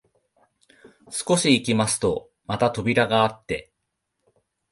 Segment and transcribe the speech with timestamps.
[1.11, 3.71] 少し行きますとまた扉があって、